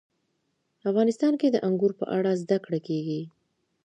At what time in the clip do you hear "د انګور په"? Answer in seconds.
1.51-2.05